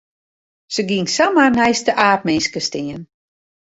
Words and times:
Se 0.73 0.81
gyng 0.89 1.09
samar 1.15 1.51
neist 1.57 1.85
de 1.87 1.93
aapminske 2.05 2.59
stean. 2.67 3.01